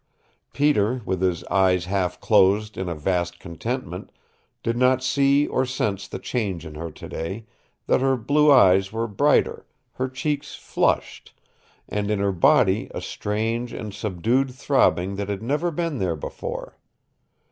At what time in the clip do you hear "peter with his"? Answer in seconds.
0.51-1.43